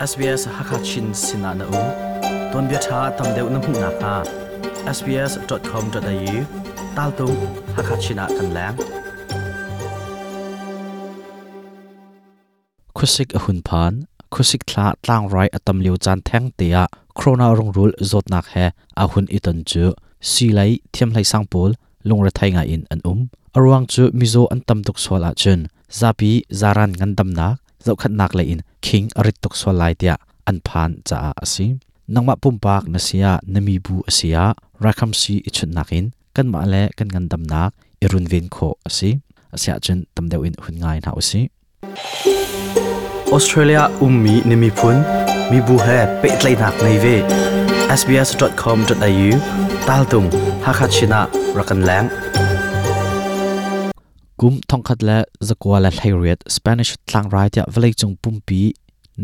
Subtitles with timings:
[0.00, 1.80] SBS Hakachin Sinana U.
[2.52, 4.14] Ton bia tha tam deu nam hmu na kha
[4.96, 6.36] sbs.com.au
[6.96, 7.26] tal tu
[7.76, 8.76] Hakachina kan lang.
[12.96, 13.92] Khusik ahun phan,
[14.32, 16.82] khusik thla tlang rai atam liu chan theng tia
[17.18, 18.66] corona rong rul zot nak he,
[19.02, 19.84] ahun itan chu,
[20.30, 21.70] si lai thiam lai sang pol
[22.08, 23.20] lungra Thay nga in an um
[23.56, 25.60] arwang chu mizo an tam tuk swala chun
[25.98, 26.30] zapi
[26.60, 27.54] zaran ngan dam nak,
[27.84, 28.60] zau khat nak lai in.
[28.86, 30.14] King arit tok swa lai tia
[30.50, 31.66] an phan cha asi
[32.14, 34.44] nangma pumpak na sia nami bu asia
[34.84, 37.70] rakham si ichut nakin kan ma le kan ngan dam nak
[38.04, 39.10] irun vin kho asi
[39.54, 41.40] asia chun tam deu in hun ngai na asi
[43.36, 44.96] Australia ummi nimi phun
[45.50, 47.16] mi bu he pe tlai nak nei ve
[48.00, 49.30] sbs.com.au
[49.86, 50.28] tal tung
[50.66, 51.20] hakachina
[51.56, 52.06] rakan lang
[54.40, 55.18] kum thongkhat la
[55.48, 58.60] zakwa la thairiat spanish tlang rai tia velai chung pumpi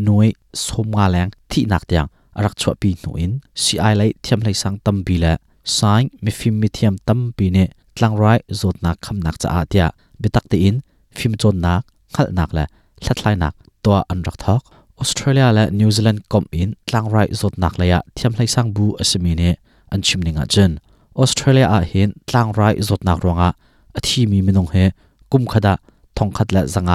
[0.05, 0.29] noi
[0.65, 3.31] somnga lang thi nak tiang arak chwa pi nuin
[3.63, 5.31] ci lai thiam lai sang tam bi la
[5.77, 7.63] saing mi phim mi thiam tam pi ne
[7.95, 9.87] tlang rai zot nak kham nak cha atia
[10.21, 10.75] bitak te in
[11.17, 11.81] phim chon nak
[12.13, 12.65] khal nak la
[13.01, 14.61] thlatlai nak to an rak thok
[15.01, 18.69] australia la new zealand kom in tlang rai zot nak la ya thiam lai sang
[18.75, 19.49] bu asmi ne
[19.93, 20.71] an chimninga chen
[21.21, 23.49] australia a hin tlang rai zot nak ronga
[23.97, 24.85] athi mi minong he
[25.31, 25.73] กุมขดะ
[26.17, 26.91] ทองขัดละสังไง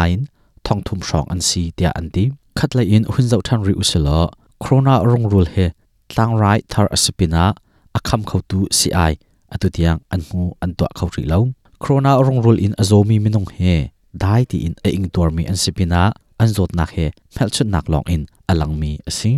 [0.67, 2.25] ทองทุมสองอันซีเดียอันดี
[2.59, 4.21] ขัดละอินหุ่นเจ้าท่านริอุสลอ
[4.61, 5.57] โครนารงรุลเฮ
[6.17, 7.45] ตั้งไรทาร์อสปินา
[7.97, 8.99] อักคำเขาตูซีไอ
[9.53, 11.43] อตุเตียงอันหูอันตัวเขาริเลว
[11.81, 13.59] โครนารงรุลอินอโจมีมินงเฮ
[14.21, 16.03] ได้ที่อินเอิงตัวมีอันสปินา
[16.41, 16.97] อันจดนักเฮ
[17.33, 19.31] แมลชุดนักลองอินอลังมีสิ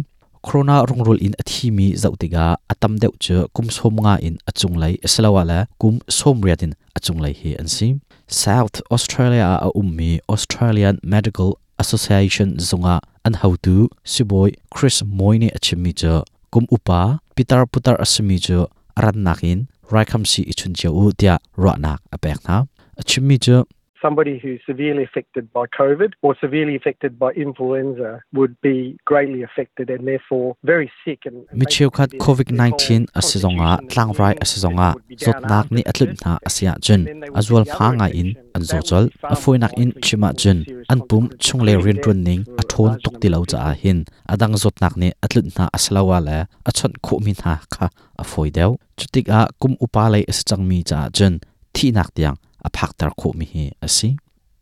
[0.45, 7.89] โครนารงรูลอินอธิมีเจ้าติกาอัตมเดวเจอกุมสมงาอินอจุงไหลสลาวะละกุมสมเรียดินอจุงไหลเฮอันสิ
[8.35, 11.51] south australia a ummi australian medical
[11.83, 16.15] association zunga an how to siboi chris moine achimi che
[16.51, 17.01] kum upa
[17.37, 18.59] pitar putar asmi che
[18.99, 19.59] aran nakin
[19.95, 22.57] raikham si ichun che u tia ro nak apek na
[23.01, 23.57] achimi che
[24.05, 28.79] somebody who's severely affected by COVID or severely affected by influenza would be
[29.11, 34.89] greatly affected and therefore very sick and Michiu khat COVID-19 asizonga tlangrai asizonga
[35.25, 37.03] zotnak ni atlut na asia jun
[37.39, 39.05] azwal phanga in anzo chol
[39.35, 40.59] afoinak in chima jun
[40.93, 45.65] anpum chungle rin tun ning athon tukti lo cha hin adang zotnak ni atlut na
[45.77, 46.39] aslawa la
[46.69, 47.87] achon khu min ha kha
[48.23, 51.35] afoi deu chutik a kum upa lai asachang mi cha jun
[51.75, 54.09] thi nak tiang a phak tar khu mi hi asi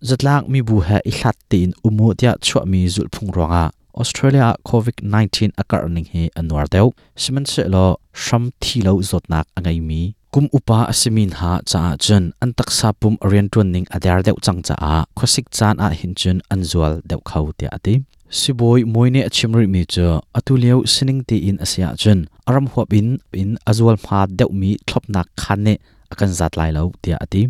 [0.08, 3.64] zatlak mi bu ha i hlat tin umu tia chwa mi zul phung ronga
[4.00, 6.86] australia covid 19 akar ning hi anwar deu
[7.22, 7.86] siman se lo
[8.24, 10.14] sham thi lo zotnak angai mi.
[10.32, 12.32] Kum upa asimin ha cha chen.
[12.42, 15.04] An taksa pum orian tun ning adar deu chang cha a.
[15.16, 17.94] Khosik chan a hin chun anzual deu khau te ati
[18.38, 20.08] siboi moine achimri mi cha
[20.38, 22.20] atuleu sining ti in asia chen.
[22.48, 25.74] Aram huap in in azual pha deu mi thlopnak khanne
[26.12, 27.42] akan zat lai lo tia ati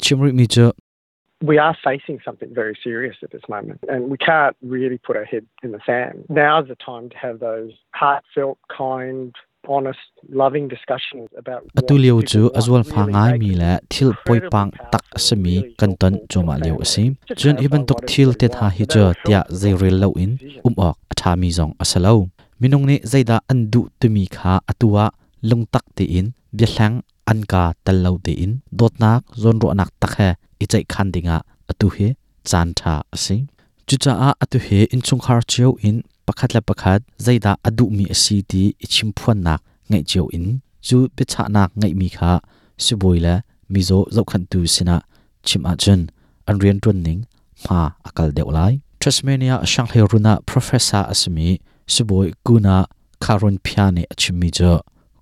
[0.00, 0.70] achimri mi cha
[1.42, 5.24] we are facing something very serious at this moment and we can't really put our
[5.24, 6.24] head in the sand.
[6.28, 9.34] Now's the time to have those heartfelt, kind,
[9.66, 15.56] honest, loving discussions about Atulio chu azwal pha ngai mi la thil poipang tak asami
[15.80, 17.04] kanton choma leo asi
[17.40, 20.32] chun iban tok thil te tha hi cha tia zairil lo in
[20.64, 22.14] um ok atha mi zong asalo
[22.60, 25.04] minung ni zaida andu tumi kha atua
[25.48, 26.26] lungtak te in
[27.30, 30.28] an ka tal lo te in dotnak zon ro nak tak he
[30.72, 31.36] chai khan dinga
[31.70, 32.06] atu he
[32.50, 33.36] chan tha ase
[33.90, 35.96] chu cha a atu he in chung khar cheu in,
[36.26, 39.60] pakhat la pakhat, zaida adu mi asi ti ichim phuan nak,
[39.90, 40.46] ngai cheu in.
[40.86, 42.32] Chu pe cha nak, ngai mi kha
[42.84, 43.34] siboila
[43.72, 44.96] mizo zau khan tu sina,
[45.46, 46.00] chim a chen
[46.48, 47.20] an rian tun ning,
[47.68, 48.72] ma akal deu lai.
[49.00, 51.48] Tasmania Shanghai runa professor asmi
[51.92, 52.76] siboi kuna
[53.24, 54.72] karun phiani achimi jo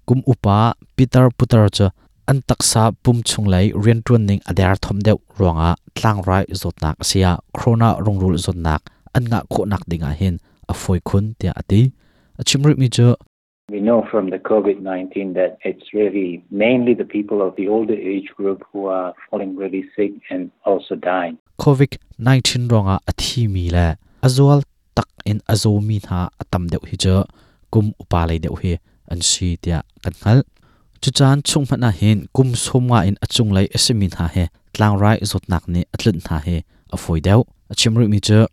[0.09, 0.59] kum upa
[0.97, 1.87] peter putar cha
[2.31, 6.97] an taksa pum chung lai rian tuan ning adar thom deuh ronga tlang rai zotnak
[7.09, 8.81] sia corona rongrul zotnak
[9.17, 10.35] an nga kho nak dinga hin
[10.73, 11.81] a foi khun tia ati
[12.41, 13.09] achimri mi cho
[13.71, 17.99] We know from the COVID 19 that it's really mainly the people of the older
[18.13, 21.37] age group who are falling really sick and also dying.
[21.65, 23.87] covid 19 ronga athi mi la
[24.27, 24.61] azwal
[24.97, 27.17] tak in azomi na atam deuh hi cho
[27.73, 28.73] kum upalai deuh hi
[29.13, 30.43] an si tia kan hal.
[31.03, 34.45] Chu chan chung na hin kum somwa in achung lai asimin ha he.
[34.75, 36.65] Tlang rai zot nak ni atlut na he.
[36.93, 37.45] A foi deu.
[37.71, 38.47] Achimru mi cho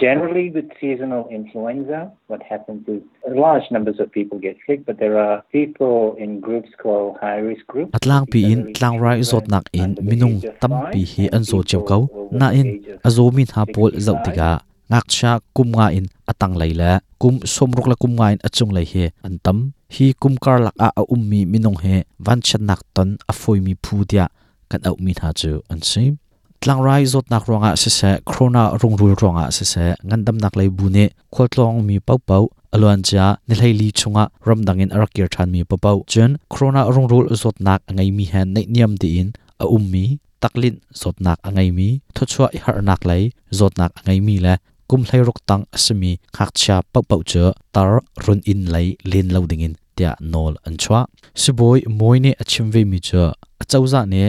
[0.00, 5.18] Generally, with seasonal influenza, what happens is large numbers of people get sick, but there
[5.18, 7.92] are people in groups called high risk groups.
[7.92, 11.82] atlang pi in tlang rai zot nak in minung tam pi hi an zo cheu
[11.90, 12.08] kau.
[12.32, 12.68] na in
[13.04, 14.50] azomin ha pol zau tiga
[14.90, 16.90] ngak cha kum nga in atang lei la
[17.20, 19.04] kum somruk la kum nga in achung lei he.
[19.26, 19.58] Antam
[19.94, 21.96] hi kum kar lak a a ummi minong he
[22.26, 24.26] van chan nak ton a foi mi phu dia
[24.70, 26.12] kan au mi tha chu an sim
[26.60, 30.54] tlang rai zot nak ronga se se corona rung rul ronga se se ngandam nak
[30.58, 31.04] lei bu ne
[31.34, 32.44] kholtlong mi pau pau
[32.74, 36.82] alwan cha ni lei li chunga ram dangin arakir than mi pau pau chen corona
[36.94, 39.28] rung rul zot nak angai mi han nei niam ti in
[39.62, 40.04] a ummi
[40.42, 43.22] taklin zot nak angai mi thochwa har nak lei
[43.58, 44.54] zot nak angai mi la
[44.90, 47.44] kum hlai rok tang asmi khak cha pau pau che
[47.74, 47.90] tar
[48.24, 51.00] run in lei len lo dingin tia nol an chwa
[51.42, 53.22] siboi moine achim ve mi cho
[53.62, 54.22] achauza ne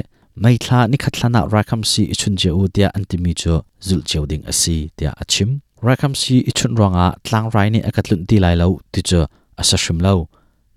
[0.43, 3.53] mai thla ni khatlana rakam si ichun je u tia antimi cho
[3.87, 5.49] zul cheuding asi tia achim
[5.87, 9.21] rakam si ichun ronga tlang rai ni akatlun ti lai lo ti cho
[9.61, 10.13] asashim lo.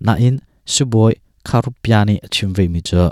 [0.05, 0.35] Na in
[0.73, 1.13] siboi
[1.47, 3.03] kharupiani achim ve mi cho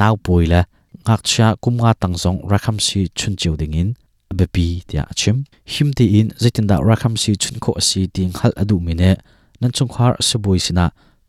[0.00, 0.60] naw poila
[1.04, 3.88] ngakcha kumnga tangzong rakam si chun cheuding in.
[4.38, 8.76] Bepi tia achim him ti in zitinda rakam si chun ko asi ting hal adu
[8.86, 9.10] mine
[9.60, 10.86] nan chung khar suboi sina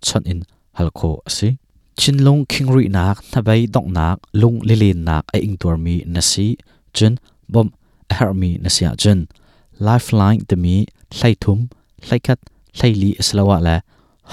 [0.07, 0.39] ชันอิน
[0.77, 1.01] ฮัลโค
[1.35, 1.49] สิ
[2.01, 6.47] ชินลงคิงรีนักนับไปดอกนักลุงลิลินนักไออิงตัวมีนสิ
[6.95, 7.13] จน
[7.53, 7.67] บอม
[8.13, 9.19] เฮอร์มีนสิอาจน
[9.83, 10.75] ไลฟ์ไลน์เดมี
[11.17, 11.59] ไลทุม
[12.07, 12.39] ไลคัด
[12.77, 13.77] ไลลีสละวะละ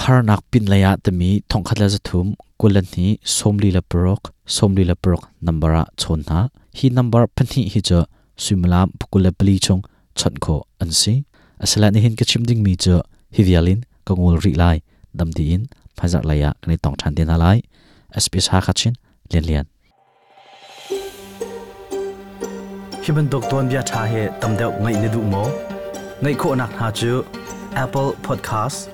[0.00, 2.26] ฮาร์นักปินเลยะดมีทองคัดละจะทุม
[2.60, 4.20] กุลันนี้สมลีละปรก
[4.56, 6.40] สมลีละปรกนัมบาระชนนะ
[6.78, 8.00] ฮีนัมบาร์พันฮีฮิจะ
[8.44, 9.78] สุมลามปกุลปลีชง
[10.18, 10.46] ชนโค
[10.80, 11.14] อันสิ
[11.62, 12.96] อาลัยนี้เห็นกระชิมดิ้งมีจอ
[13.34, 14.64] ฮิวิอาลินกงวลรีไล
[15.14, 15.66] Dạ lai damdi in
[15.96, 17.60] phazar laya kani tong than tin halai
[18.18, 18.92] sps ha khachin
[19.30, 19.66] lian lian
[23.02, 25.44] hiban dokton bia tha he tamdeu ngai ne du mo
[26.22, 27.24] ngai kho nak ha chu
[27.74, 28.88] apple podcast,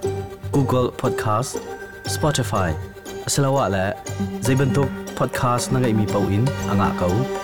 [0.52, 1.60] google podcast,
[2.06, 2.72] spotify.
[3.26, 3.84] Asalawa la
[4.40, 7.39] zaibantok podcast na ngai mi pau in anga kau